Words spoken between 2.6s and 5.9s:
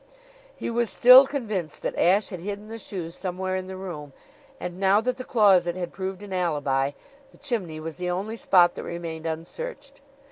the shoe somewhere in the room, and, now that the closet